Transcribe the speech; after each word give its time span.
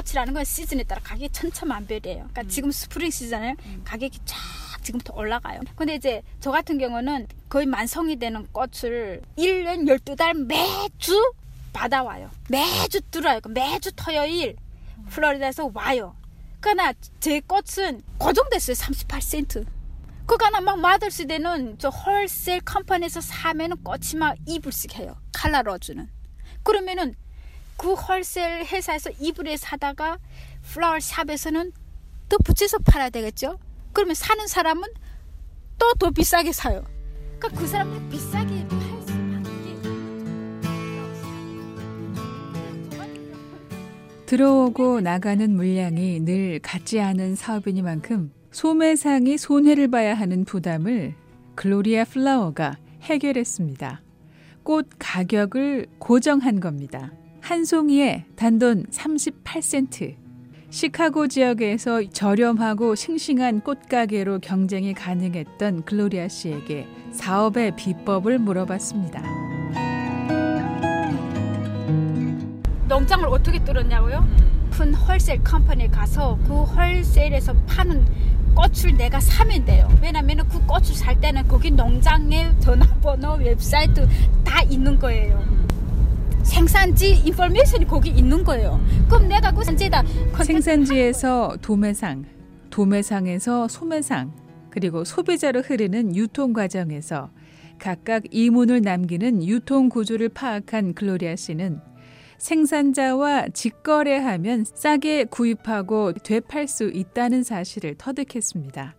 꽃이라는 0.00 0.32
건 0.34 0.44
시즌에 0.44 0.82
따라 0.84 1.00
가격이 1.02 1.30
천차만별이에요. 1.30 2.18
그러니까 2.18 2.42
음. 2.42 2.48
지금 2.48 2.70
spring 2.70 3.10
season에 3.10 3.54
음. 3.66 3.82
가격이 3.84 4.20
쫙 4.24 4.36
지금부터 4.82 5.14
올라가요. 5.14 5.60
근데 5.76 5.94
이제 5.94 6.22
저 6.40 6.50
같은 6.50 6.78
경우는 6.78 7.26
거의 7.48 7.66
만 7.66 7.85
송이 7.85 8.16
되는 8.16 8.46
꽃을 8.52 9.22
1년 9.36 9.86
12달 9.86 10.46
매주 10.46 11.32
받아와요. 11.72 12.30
매주 12.48 13.00
들어요. 13.10 13.40
매주 13.48 13.92
토요일 13.92 14.56
플로리다에서 15.10 15.70
와요. 15.74 16.16
그러나 16.60 16.92
제 17.20 17.40
꽃은 17.40 18.02
고정됐어요. 18.18 18.74
38센트. 18.74 19.66
그거나 20.26 20.60
막 20.60 20.78
Mother's 20.78 21.26
Day는 21.26 21.76
저 21.78 21.88
wholesale 21.88 22.60
company에서 22.60 23.20
사면은 23.20 23.76
꽃이 23.82 24.18
막 24.18 24.36
2불씩 24.46 24.96
해요. 24.98 25.16
칼라 25.32 25.62
로즈는. 25.62 26.08
그러면은 26.62 27.14
그 27.80 27.94
wholesale 27.94 28.66
회사에서 28.66 29.08
2불에 29.18 29.56
사다가 29.56 30.18
flower 30.62 31.00
shop에서는 31.00 31.72
더 32.28 32.36
붙여서 32.44 32.80
팔아야 32.80 33.08
되겠죠? 33.08 33.58
그러면 33.94 34.14
사는 34.14 34.46
사람은 34.46 34.82
또 35.78 35.90
더 35.98 36.10
비싸게 36.10 36.52
사요. 36.52 36.84
그러니까 37.38 37.58
그 37.58 37.66
사람은 37.66 38.10
비싸게 38.10 38.68
팔 38.68 38.78
수밖에 39.00 39.40
들어오고 44.26 45.00
나가는 45.00 45.50
물량이 45.50 46.20
늘 46.20 46.58
같지 46.60 47.00
않은 47.00 47.34
사업이니만큼 47.34 48.30
소매상이 48.52 49.38
손해를 49.38 49.88
봐야 49.88 50.12
하는 50.12 50.44
부담을 50.44 51.14
글로리아 51.54 52.04
플라워가 52.04 52.76
해결했습니다. 53.00 54.02
꽃 54.64 54.86
가격을 54.98 55.86
고정한 55.98 56.60
겁니다. 56.60 57.10
한 57.50 57.64
송이에 57.64 58.26
단돈 58.36 58.84
38센트. 58.92 60.14
시카고 60.70 61.26
지역에서 61.26 62.08
저렴하고 62.10 62.94
싱싱한 62.94 63.62
꽃가게로 63.62 64.38
경쟁이 64.38 64.94
가능했던 64.94 65.82
글로리아 65.84 66.28
씨에게 66.28 66.86
사업의 67.10 67.74
비법을 67.74 68.38
물어봤습니다. 68.38 69.20
농장을 72.86 73.26
어떻게 73.26 73.58
뚫었냐고요? 73.64 74.24
큰 74.70 74.94
wholesale 74.94 75.42
company에 75.42 75.88
가서 75.88 76.38
그 76.46 76.62
wholesale에서 76.62 77.52
파는 77.66 78.06
꽃을 78.54 78.96
내가 78.96 79.18
사면 79.18 79.64
돼요. 79.64 79.88
왜냐면 80.00 80.48
그 80.48 80.64
꽃을 80.66 80.94
살 80.94 81.20
때는 81.20 81.48
거기 81.48 81.72
농장의 81.72 82.60
전화번호, 82.60 83.38
웹사이트 83.38 84.06
다 84.44 84.62
있는 84.62 85.00
거예요. 85.00 85.59
생산지 86.42 87.22
인포메이션이 87.24 87.86
거기 87.86 88.10
있는 88.10 88.42
거예요. 88.44 88.80
그럼 89.08 89.28
내가 89.28 89.52
그 89.52 89.64
산지에다 89.64 90.02
생산지에서 90.44 91.56
도매상, 91.62 92.24
도매상에서 92.70 93.68
소매상, 93.68 94.32
그리고 94.70 95.04
소비자로 95.04 95.60
흐르는 95.62 96.16
유통 96.16 96.52
과정에서 96.52 97.30
각각 97.78 98.24
이문을 98.30 98.82
남기는 98.82 99.44
유통 99.46 99.88
구조를 99.88 100.28
파악한 100.28 100.94
글로리아 100.94 101.36
씨는 101.36 101.80
생산자와 102.38 103.48
직거래하면 103.52 104.64
싸게 104.64 105.24
구입하고 105.24 106.12
되팔 106.12 106.68
수 106.68 106.84
있다는 106.84 107.42
사실을 107.42 107.96
터득했습니다. 107.96 108.94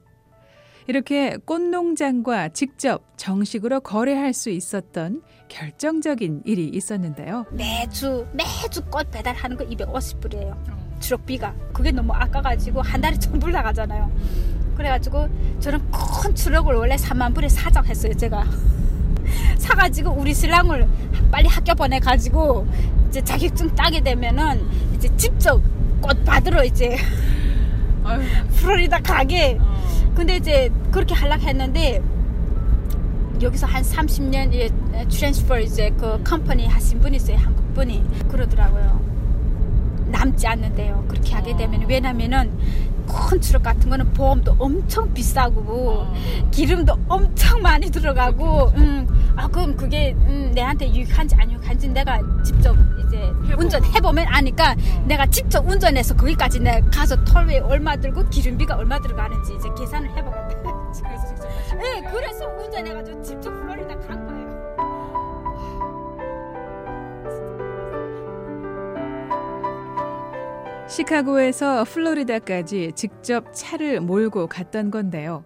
이렇게 0.95 1.37
꽃농장과 1.45 2.49
직접 2.49 3.01
정식으로 3.15 3.79
거래할 3.79 4.33
수 4.33 4.49
있었던 4.49 5.21
결정적인 5.47 6.41
일이 6.43 6.67
있었는데요. 6.67 7.45
매주 7.51 8.27
매주 8.33 8.83
꽃 8.91 9.09
배달하는 9.09 9.55
거 9.55 9.63
250불이에요. 9.63 10.53
트럭비가 10.99 11.55
그게 11.71 11.91
너무 11.91 12.11
아까가지고 12.11 12.81
한 12.81 12.99
달에 12.99 13.17
전불 13.17 13.53
나가잖아요. 13.53 14.11
그래가지고 14.75 15.29
저는 15.61 15.79
큰 15.91 16.33
트럭을 16.33 16.75
원래 16.75 16.97
3만 16.97 17.33
불에 17.33 17.47
사정했어요. 17.47 18.13
제가 18.15 18.43
사가지고 19.59 20.11
우리 20.11 20.33
신랑을 20.33 20.85
빨리 21.31 21.47
학교 21.47 21.73
보내가지고 21.73 22.67
이제 23.07 23.23
자격증 23.23 23.73
따게 23.75 24.01
되면은 24.01 24.61
이제 24.95 25.07
직접 25.15 25.61
꽃 26.01 26.21
받으러 26.25 26.65
이제 26.65 26.97
플로리다 28.59 28.99
가게. 28.99 29.57
어. 30.11 30.15
근데 30.15 30.37
이제 30.37 30.71
그렇게 30.91 31.13
하려고 31.15 31.41
했는데 31.41 32.01
여기서 33.41 33.65
한 33.65 33.81
30년 33.81 34.53
예, 34.53 34.69
transfer 35.09 35.59
이제 35.59 35.91
그 35.97 36.21
company 36.23 36.67
하신 36.67 36.99
분이 36.99 37.17
있어요. 37.17 37.37
한국 37.37 37.73
분이 37.73 38.03
그러더라고요. 38.29 39.01
남지 40.11 40.45
않는데요. 40.45 41.05
그렇게 41.07 41.33
하게 41.33 41.55
되면 41.55 41.85
왜냐면은 41.87 42.51
큰 43.07 43.39
트럭 43.39 43.63
같은 43.63 43.89
거는 43.89 44.13
보험도 44.13 44.55
엄청 44.59 45.13
비싸고 45.13 46.05
기름도 46.51 46.95
엄청 47.07 47.61
많이 47.61 47.89
들어가고 47.89 48.69
음, 48.77 49.33
아 49.35 49.47
그럼 49.47 49.75
그게 49.75 50.13
음, 50.27 50.51
내한테 50.53 50.93
유익한지 50.93 51.35
안 51.35 51.51
유익한지 51.51 51.89
내가 51.89 52.21
직접 52.43 52.75
이제 53.11 53.33
운전해 53.57 53.99
보면 53.99 54.25
아니까 54.29 54.73
내가 55.05 55.25
직접 55.25 55.67
운전해서 55.67 56.15
거기까지 56.15 56.61
내가 56.61 56.89
가서 56.89 57.21
톨웨이 57.25 57.59
얼마 57.59 57.97
들고 57.97 58.29
기름비가 58.29 58.77
얼마 58.77 58.99
들어가는지 58.99 59.53
이제 59.55 59.67
계산을 59.77 60.09
해보겠다. 60.15 60.61
그래서 61.03 61.27
직접 61.35 61.49
네, 61.77 62.01
그래서 62.09 62.47
운전해가지고 62.47 63.21
직접 63.21 63.49
플로리다 63.51 63.99
간 63.99 64.25
거예요. 64.27 64.41
시카고에서 70.87 71.83
플로리다까지 71.85 72.93
직접 72.95 73.53
차를 73.53 74.01
몰고 74.01 74.47
갔던 74.47 74.91
건데요. 74.91 75.43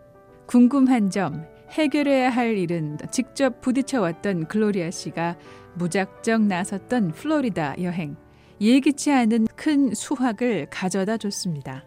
궁금한 0.48 1.10
점, 1.10 1.46
해결해야 1.72 2.30
할 2.30 2.58
일은 2.58 2.98
직접 3.12 3.62
부딪혀왔던 3.62 4.48
글로리아 4.48 4.92
씨가 4.92 5.36
무작정 5.76 6.48
나섰던 6.48 7.12
플로리다 7.12 7.76
여행. 7.82 8.16
예기치 8.62 9.12
않은 9.12 9.48
큰 9.56 9.94
수확을 9.94 10.68
가져다 10.70 11.18
줬습니다. 11.18 11.84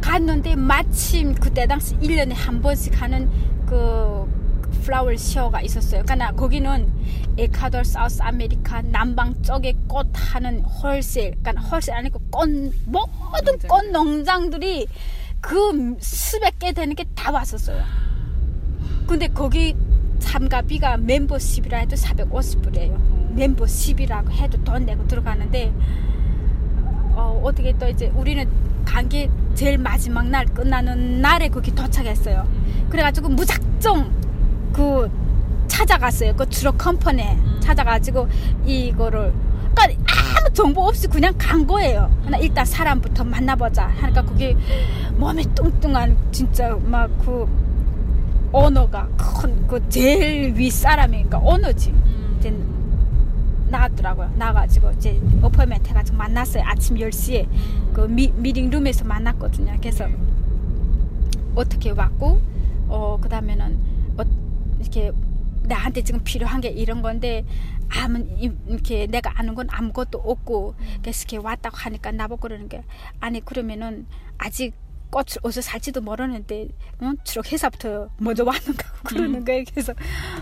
갔는데 0.00 0.56
마침 0.56 1.34
그때 1.34 1.66
당시 1.66 1.94
1년에 1.96 2.32
한 2.34 2.62
번씩 2.62 3.00
하는 3.00 3.30
그 3.66 4.24
flower 4.84 5.14
show가 5.16 5.60
있었어요. 5.62 6.02
그러니까 6.04 6.32
거기는 6.32 6.88
에콰도르, 7.36 7.84
South 7.84 8.22
America 8.22 8.82
남방 8.82 9.42
쪽에 9.42 9.74
꽃 9.88 10.06
하는 10.14 10.60
wholesale, 10.60 11.34
그러니까 11.42 11.60
wholesale 11.62 11.94
아니고 11.94 12.20
꽃 12.30 12.48
모든 12.86 13.58
꽃 13.68 13.84
농장들이 13.90 14.86
그 15.40 15.96
수백 16.00 16.58
개 16.58 16.72
되는 16.72 16.94
게 16.94 17.04
다 17.14 17.32
왔었어요. 17.32 17.82
근데 19.06 19.28
거기 19.28 19.76
참가비가 20.18 20.96
멤버십이라 20.96 21.78
해도 21.78 21.96
450불이에요. 21.96 23.34
멤버십이라고 23.34 24.30
해도 24.32 24.62
돈 24.64 24.84
내고 24.84 25.06
들어가는데 25.06 25.72
어, 27.14 27.40
어떻게 27.44 27.72
또 27.78 27.88
이제 27.88 28.10
우리는 28.14 28.48
간게 28.84 29.30
제일 29.54 29.78
마지막 29.78 30.28
날 30.28 30.46
끝나는 30.46 31.20
날에 31.20 31.48
거기 31.48 31.74
도착했어요. 31.74 32.46
그래가지고 32.90 33.28
무작정 33.30 34.10
그 34.72 35.10
찾아갔어요. 35.68 36.34
그 36.36 36.46
트럭 36.48 36.78
컴퍼니에 36.78 37.32
음. 37.34 37.60
찾아가지고 37.60 38.28
이거를 38.64 39.32
그러니까 39.74 40.04
아무 40.38 40.52
정보 40.52 40.82
없이 40.82 41.06
그냥 41.08 41.34
간 41.36 41.66
거예요. 41.66 42.10
하나 42.24 42.38
일단 42.38 42.64
사람부터 42.64 43.24
만나보자 43.24 43.86
하니까 43.86 44.22
거기 44.22 44.56
몸이 45.16 45.44
뚱뚱한 45.54 46.16
진짜 46.32 46.76
막그 46.82 47.65
언어가 48.52 49.08
큰 49.16 49.56
그 49.66 49.88
제일 49.88 50.54
위 50.56 50.70
사람이니까 50.70 51.40
언어지. 51.42 51.90
음. 51.90 52.36
이제 52.38 52.54
나왔더라고요. 53.68 54.32
나가지고 54.36 54.92
이제 54.92 55.20
어퍼멘트 55.42 55.88
해가지고 55.88 56.16
만났어요. 56.16 56.62
아침 56.64 56.96
10시에 56.96 57.48
그 57.92 58.02
미, 58.02 58.28
미팅룸에서 58.28 59.04
만났거든요. 59.04 59.76
그래서 59.80 60.08
어떻게 61.54 61.90
왔고 61.90 62.40
어 62.88 63.18
그다음에는 63.20 63.78
어, 64.18 64.22
이렇게 64.80 65.10
나한테 65.64 66.02
지금 66.02 66.20
필요한 66.22 66.60
게 66.60 66.68
이런 66.68 67.02
건데 67.02 67.44
아무 67.88 68.18
이렇게 68.68 69.06
내가 69.08 69.32
아는 69.34 69.56
건 69.56 69.66
아무것도 69.68 70.18
없고 70.18 70.74
그래서 71.02 71.22
이렇게 71.22 71.36
왔다고 71.38 71.76
하니까 71.76 72.12
나보고 72.12 72.42
그러는 72.42 72.68
게 72.68 72.84
아니 73.18 73.44
그러면은 73.44 74.06
아직 74.38 74.74
꽃을 75.10 75.38
어디서 75.42 75.60
살지도 75.62 76.00
모르는데 76.00 76.68
어? 77.00 77.12
트럭 77.24 77.50
회사부터 77.52 78.10
먼저 78.18 78.44
왔는가 78.44 78.92
그러는 79.04 79.44
거예요. 79.44 79.64
그래서 79.70 79.94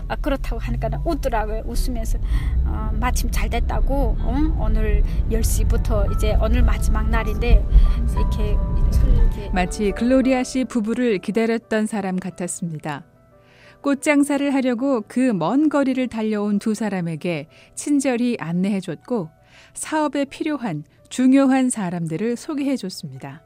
아, 0.07 0.15
그렇다고 0.15 0.59
하니까 0.59 0.89
웃더라고요. 1.05 1.63
웃으면서 1.65 2.19
어, 2.65 2.91
마침 2.99 3.29
잘 3.31 3.49
됐다고 3.49 4.17
어? 4.19 4.57
오늘 4.59 5.03
10시부터 5.29 6.13
이제 6.15 6.35
오늘 6.41 6.63
마지막 6.63 7.09
날인데 7.09 7.65
이렇게, 8.11 8.57
이렇게 9.13 9.49
마치 9.53 9.91
글로리아 9.91 10.43
씨 10.43 10.65
부부를 10.65 11.19
기다렸던 11.19 11.85
사람 11.85 12.17
같았습니다. 12.17 13.05
꽃 13.81 14.01
장사를 14.01 14.51
하려고 14.53 15.01
그 15.07 15.31
먼 15.31 15.69
거리를 15.69 16.07
달려온 16.07 16.57
두 16.57 16.73
사람에게 16.73 17.47
친절히 17.75 18.35
안내해줬고 18.39 19.29
사업에 19.75 20.25
필요한 20.25 20.83
중요한 21.09 21.69
사람들을 21.69 22.35
소개해 22.35 22.75
줬습니다. 22.77 23.44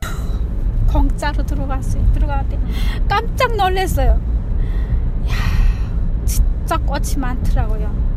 공짜로 0.91 1.45
들어갔어요. 1.45 2.12
들어갔는데 2.13 2.59
깜짝 3.07 3.56
놀랐어요. 3.56 4.12
야, 4.12 6.25
진짜 6.25 6.77
꽃이 6.77 7.15
많더라고요. 7.18 8.09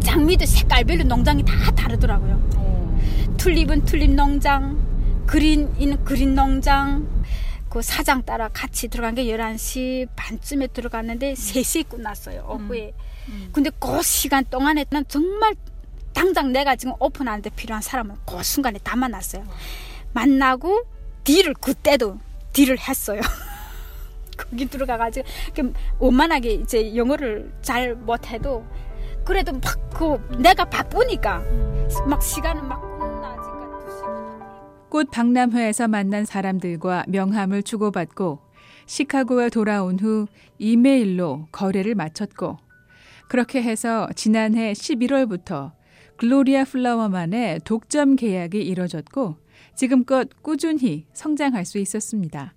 장미도 0.00 0.46
색깔별로 0.46 1.04
농장이 1.04 1.44
다 1.44 1.70
다르더라고요. 1.72 2.40
튤립은 3.36 3.84
튤립 3.84 4.12
농장, 4.12 4.78
그린인 5.26 6.02
그린 6.04 6.34
농장, 6.34 7.06
그 7.68 7.82
사장 7.82 8.22
따라 8.22 8.48
같이 8.48 8.88
들어간 8.88 9.14
게 9.14 9.24
11시 9.24 10.08
반쯤에 10.16 10.68
들어갔는데 10.68 11.34
3시에 11.34 11.88
끝났어요. 11.88 12.46
오후에. 12.48 12.92
근데 13.52 13.70
그 13.78 14.02
시간 14.02 14.44
동안에는 14.44 15.04
정말 15.08 15.54
당장 16.12 16.52
내가 16.52 16.74
지금 16.74 16.94
오픈하는데 16.98 17.48
필요한 17.50 17.80
사람은 17.80 18.16
그 18.26 18.42
순간에 18.42 18.78
다 18.82 18.96
만났어요. 18.96 19.44
만나고 20.12 20.82
딜을 21.24 21.54
그때도 21.54 22.18
딜을 22.52 22.78
했어요. 22.78 23.20
거기 24.36 24.66
들어가가지고 24.66 25.26
원만하게 25.98 26.52
이제 26.54 26.96
영어를 26.96 27.52
잘 27.62 27.94
못해도 27.94 28.64
그래도 29.24 29.52
막 29.52 29.80
그 30.00 30.16
내가 30.38 30.64
바쁘니까 30.64 31.44
막 32.08 32.22
시간은 32.22 32.66
막. 32.66 32.88
꽃 34.88 35.10
박람회에서 35.10 35.86
만난 35.88 36.24
사람들과 36.24 37.04
명함을 37.06 37.62
주고받고 37.62 38.40
시카고에 38.86 39.50
돌아온 39.50 40.00
후 40.00 40.26
이메일로 40.58 41.46
거래를 41.52 41.94
마쳤고 41.94 42.56
그렇게 43.28 43.62
해서 43.62 44.08
지난해 44.16 44.72
11월부터 44.72 45.72
글로리아 46.16 46.64
플라워만의 46.64 47.60
독점 47.64 48.16
계약이 48.16 48.60
이뤄졌고 48.60 49.36
지금껏 49.74 50.28
꾸준히 50.42 51.06
성장할 51.12 51.64
수 51.64 51.78
있었습니다. 51.78 52.54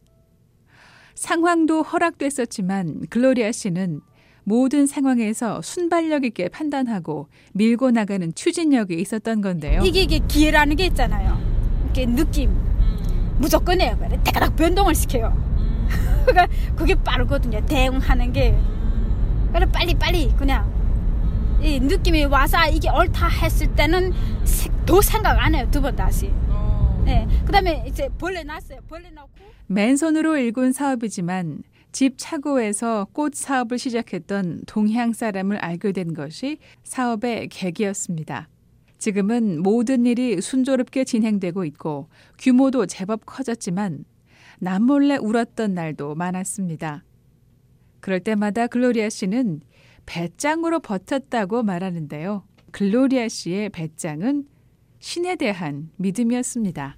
상황도 1.15 1.83
허락됐었지만 1.83 3.07
글로리아 3.10 3.51
씨는 3.51 4.01
모든 4.45 4.88
상황에서 4.88 5.62
순발력 5.62 6.25
있게 6.25 6.50
판단하고 6.50 7.30
밀고 7.54 7.92
나가는 7.92 8.33
추진력이 8.33 8.95
있었던 8.95 9.42
건데요. 9.42 9.81
이게, 9.86 10.01
이게 10.01 10.19
기회라는 10.19 10.75
게 10.75 10.86
있잖아요. 10.88 11.39
이게 11.92 12.06
느낌. 12.06 12.51
무조건 13.38 13.80
해요. 13.80 13.95
그래. 14.00 14.19
대가닥 14.24 14.56
변동을 14.57 14.95
시켜요. 14.95 15.31
그러니까 16.25 16.48
그게 16.75 16.95
빠르거든요. 16.95 17.65
대응하는 17.65 18.33
게. 18.33 18.57
그래 19.54 19.65
빨리 19.71 19.94
빨리 19.94 20.30
그냥 20.36 20.71
이 21.62 21.80
느낌이 21.80 22.25
와서 22.25 22.68
이게 22.68 22.89
옳다 22.89 23.27
했을 23.30 23.68
때는 23.74 24.12
더 24.86 25.01
생각 25.01 25.38
안 25.39 25.56
해요. 25.56 25.68
두 25.71 25.80
번 25.81 25.95
다시. 25.95 26.30
네. 27.05 27.27
그다음에 27.45 27.83
이제 27.88 28.07
벌레 28.17 28.44
났어요. 28.44 28.79
벌레 28.88 29.09
넣고 29.11 29.29
맨손으로 29.67 30.38
일군 30.38 30.71
사업이지만 30.71 31.63
집 31.91 32.15
차고에서 32.17 33.07
꽃 33.13 33.35
사업을 33.35 33.77
시작했던 33.77 34.63
동향 34.65 35.13
사람을 35.13 35.57
알게 35.57 35.91
된 35.91 36.13
것이 36.13 36.57
사업의 36.83 37.50
계기였습니다. 37.50 38.50
지금은 38.97 39.61
모든 39.61 40.05
일이 40.05 40.41
순조롭게 40.41 41.03
진행되고 41.03 41.65
있고 41.65 42.07
규모도 42.39 42.85
제법 42.85 43.25
커졌지만 43.25 44.05
남몰래 44.59 45.17
울었던 45.17 45.73
날도 45.73 46.15
많았습니다. 46.15 47.03
그럴 48.00 48.21
때마다 48.21 48.67
글로리아 48.67 49.09
씨는 49.09 49.59
배짱으로 50.05 50.79
버텼다고 50.79 51.63
말하는데요. 51.63 52.44
글로리아 52.71 53.27
씨의 53.27 53.69
배짱은 53.69 54.45
신에 55.03 55.35
대한 55.35 55.91
믿음이었습니다. 55.97 56.95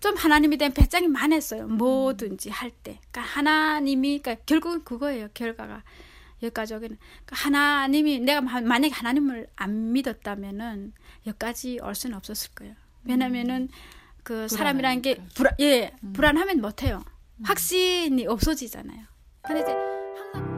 좀 0.00 0.16
하나님에 0.16 0.56
대한 0.56 0.72
배짱이 0.72 1.08
많았어요. 1.08 1.68
뭐든지 1.68 2.48
할 2.48 2.70
때. 2.70 3.00
그러니까 3.10 3.20
하나님이 3.20 4.20
그러니까 4.20 4.42
결국은 4.46 4.82
그거예요. 4.82 5.28
결과가 5.34 5.84
여기까지 6.42 6.72
오기는 6.72 6.96
그러니까 7.26 7.36
하나님이 7.36 8.20
내가 8.20 8.40
만약에 8.40 8.94
하나님을 8.94 9.46
안 9.56 9.92
믿었다면은 9.92 10.94
여기까지 11.26 11.80
올 11.82 11.94
수는 11.94 12.16
없었을 12.16 12.52
거예요. 12.54 12.74
왜냐면은 13.04 13.68
그 14.22 14.48
사람이라는 14.48 15.02
게 15.02 15.22
불안 15.34 15.52
예 15.60 15.92
불안하면 16.14 16.62
못해요. 16.62 17.04
확신이 17.42 18.26
없어지잖아요. 18.26 19.02
근데 19.42 19.60
이제 19.60 19.72
항상 20.16 20.48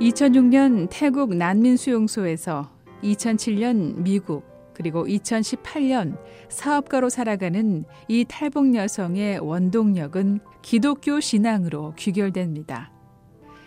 2006년 0.00 0.86
태국 0.92 1.34
난민 1.34 1.76
수용소에서 1.76 2.70
2007년 3.02 3.96
미국 3.96 4.47
그리고 4.78 5.04
2018년 5.06 6.16
사업가로 6.48 7.10
살아가는 7.10 7.84
이 8.06 8.24
탈북 8.26 8.76
여성의 8.76 9.40
원동력은 9.40 10.38
기독교 10.62 11.18
신앙으로 11.18 11.94
귀결됩니다. 11.96 12.92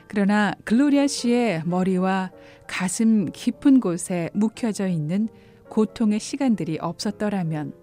그러나 0.08 0.54
글로리아 0.64 1.08
씨의 1.08 1.64
머리와 1.66 2.32
가슴 2.66 3.26
깊은 3.26 3.82
곳에 3.82 4.30
묵혀져 4.34 4.88
있는 4.88 5.28
고통의 5.68 6.22
시간들이 6.22 6.78
없었더라면 6.80 7.74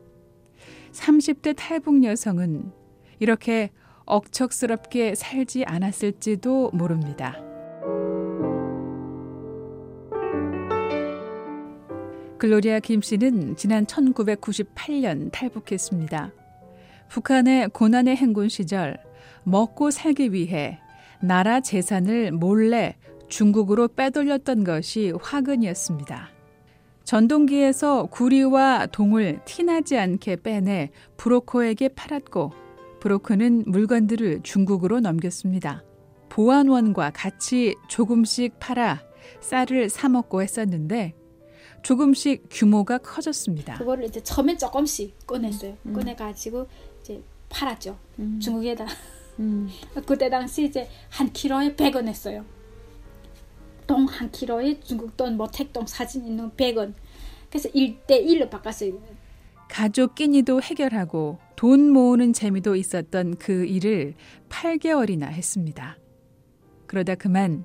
30대 0.93 1.55
탈북 1.55 2.05
여성은 2.05 2.73
이렇게 3.19 3.71
억척스럽게 4.07 5.15
살지 5.15 5.65
않았을지도 5.67 6.71
모릅니다. 6.73 7.48
글로리아 12.39 12.79
김 12.79 13.03
씨는 13.03 13.57
지난 13.57 13.85
1998년 13.85 15.31
탈북했습니다. 15.33 16.33
북한의 17.09 17.69
고난의 17.71 18.15
행군 18.15 18.49
시절 18.49 18.97
먹고 19.43 19.91
살기 19.91 20.33
위해 20.33 20.79
나라 21.21 21.61
재산을 21.61 22.31
몰래 22.31 22.97
중국으로 23.29 23.89
빼돌렸던 23.89 24.63
것이 24.63 25.13
화근이었습니다. 25.21 26.29
전동기에서 27.03 28.07
구리와 28.07 28.87
동을 28.87 29.41
티나지 29.45 29.99
않게 29.99 30.37
빼내 30.37 30.91
브로커에게 31.17 31.89
팔았고 31.89 32.53
브로커는 33.01 33.65
물건들을 33.67 34.41
중국으로 34.45 35.01
넘겼습니다. 35.01 35.83
보안원과 36.29 37.11
같이 37.15 37.75
조금씩 37.89 38.61
팔아 38.61 39.01
쌀을 39.41 39.89
사 39.89 40.09
먹고 40.09 40.41
했었는데 40.43 41.18
조금씩 41.89 42.49
규모가 42.51 42.99
커졌습니다. 42.99 43.79
그거를 43.79 44.05
이제 44.05 44.23
처음에 44.23 44.59
조금씩 44.59 45.27
꺼냈어요. 45.27 45.75
음. 45.87 45.95
꺼내가지고 45.95 46.69
이제 47.01 47.23
팔았죠. 47.49 47.99
음. 48.19 48.39
중국에다. 48.39 48.87
음. 49.39 49.71
그때 50.05 50.29
당시 50.29 50.67
이제 50.67 50.87
한 51.09 51.33
킬로에 51.33 51.77
100원 51.77 52.07
했어요. 52.07 52.45
동한 53.87 54.31
킬로에 54.31 54.81
중국 54.81 55.17
돈, 55.17 55.39
뭐 55.39 55.49
택동 55.51 55.87
사진 55.87 56.27
있는 56.27 56.51
100원. 56.51 56.93
그래서 57.49 57.71
1대 57.71 58.23
1로 58.23 58.51
바꿨어요. 58.51 58.93
가족 59.71 60.15
끼니도 60.15 60.61
해결하고 60.61 61.39
돈 61.57 61.89
모으는 61.89 62.35
재미도 62.35 62.77
있었던 62.77 63.37
그 63.37 63.65
일을 63.65 64.13
8개월이나 64.51 65.29
했습니다. 65.29 65.97
그러다 66.87 67.15
그만 67.15 67.65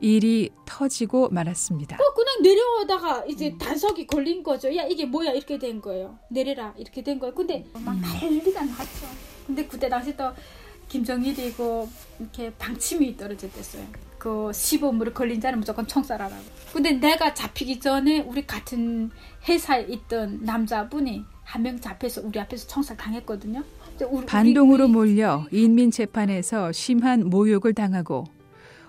일이 0.00 0.50
터지고 0.66 1.28
말았습니다. 1.30 1.96
어, 1.96 2.14
그냥 2.14 2.42
내려오다가 2.42 3.24
이제 3.26 3.50
음. 3.50 3.58
단속이 3.58 4.06
걸린 4.06 4.42
거죠. 4.42 4.74
야 4.76 4.84
이게 4.84 5.06
뭐야 5.06 5.32
이렇게 5.32 5.58
된 5.58 5.80
거예요. 5.80 6.18
내려라 6.28 6.74
이렇게 6.76 7.02
된 7.02 7.18
거예요. 7.18 7.34
근데 7.34 7.64
막 7.84 7.96
난리가 7.98 8.64
났죠. 8.64 9.06
근데 9.46 9.66
그때 9.66 9.88
당시 9.88 10.16
또 10.16 10.30
김정일이고 10.88 11.88
이렇게 12.20 12.52
방침이 12.54 13.16
떨어졌댔어요. 13.16 13.84
그 14.18 14.50
시범으로 14.52 15.12
걸린 15.12 15.40
자는 15.40 15.58
무조건 15.58 15.86
총살하라고. 15.86 16.42
근데 16.72 16.92
내가 16.92 17.34
잡히기 17.34 17.80
전에 17.80 18.20
우리 18.20 18.46
같은 18.46 19.10
회사에 19.46 19.82
있던 19.88 20.40
남자분이 20.42 21.24
한 21.44 21.62
명 21.62 21.78
잡혀서 21.78 22.22
우리 22.24 22.40
앞에서 22.40 22.66
총살 22.66 22.96
당했거든요. 22.96 23.62
우리, 24.10 24.26
반동으로 24.26 24.84
우리, 24.84 24.92
몰려 24.92 25.46
인민 25.52 25.90
재판에서 25.90 26.72
심한 26.72 27.28
모욕을 27.28 27.74
당하고 27.74 28.24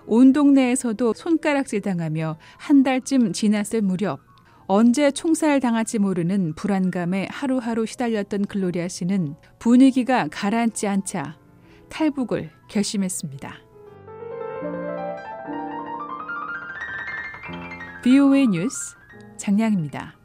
온 0.06 0.32
동네에서도 0.32 1.14
손가락질 1.14 1.80
당하며 1.80 2.38
한 2.58 2.82
달쯤 2.82 3.32
지났을 3.32 3.82
무렵 3.82 4.20
언제 4.68 5.10
총살 5.10 5.60
당할지 5.60 5.98
모르는 5.98 6.54
불안감에 6.54 7.28
하루하루 7.30 7.86
시달렸던 7.86 8.46
글로리아 8.46 8.88
씨는 8.88 9.36
분위기가 9.58 10.26
가라앉지 10.28 10.88
않자 10.88 11.38
탈북을 11.88 12.50
결심했습니다. 12.68 13.54
BOA 18.02 18.46
뉴스 18.48 18.96
장량입니다. 19.36 20.15